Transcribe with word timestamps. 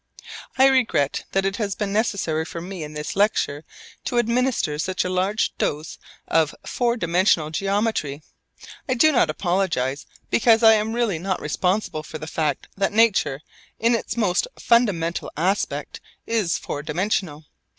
I 0.57 0.65
regret 0.65 1.25
that 1.33 1.45
it 1.45 1.57
has 1.57 1.75
been 1.75 1.93
necessary 1.93 2.43
for 2.43 2.59
me 2.59 2.83
in 2.83 2.93
this 2.93 3.15
lecture 3.15 3.63
to 4.05 4.17
administer 4.17 4.79
such 4.79 5.05
a 5.05 5.09
large 5.11 5.55
dose 5.59 5.99
of 6.27 6.55
four 6.65 6.97
dimensional 6.97 7.51
geometry. 7.51 8.23
I 8.89 8.95
do 8.95 9.11
not 9.11 9.29
apologise, 9.29 10.07
because 10.31 10.63
I 10.63 10.73
am 10.73 10.93
really 10.93 11.19
not 11.19 11.39
responsible 11.39 12.01
for 12.01 12.17
the 12.17 12.25
fact 12.25 12.67
that 12.75 12.91
nature 12.93 13.41
in 13.77 13.93
its 13.93 14.17
most 14.17 14.47
fundamental 14.59 15.29
aspect 15.37 16.01
is 16.25 16.57
four 16.57 16.81
dimensional. 16.81 17.45